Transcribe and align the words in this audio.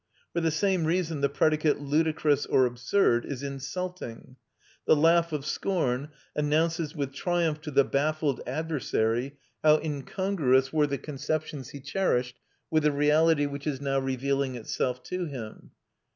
For 0.33 0.41
the 0.41 0.49
same 0.49 0.85
reason, 0.85 1.21
the 1.21 1.29
predicate 1.29 1.79
"ludicrous" 1.79 2.47
or 2.47 2.65
"absurd" 2.65 3.23
is 3.23 3.43
insulting. 3.43 4.35
The 4.87 4.95
laugh 4.95 5.31
of 5.31 5.45
scorn 5.45 6.09
announces 6.35 6.95
with 6.95 7.13
triumph 7.13 7.61
to 7.61 7.69
the 7.69 7.83
baffled 7.83 8.41
adversary 8.47 9.37
how 9.63 9.77
incongruous 9.77 10.73
were 10.73 10.87
the 10.87 10.97
conceptions 10.97 11.69
he 11.69 11.79
cherished 11.81 12.39
with 12.71 12.81
the 12.81 12.91
reality 12.91 13.45
which 13.45 13.67
is 13.67 13.79
now 13.79 13.99
revealing 13.99 14.55
itself 14.55 15.03
to 15.03 15.25
him. 15.25 15.69